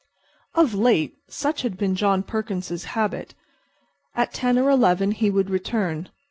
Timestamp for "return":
5.51-6.09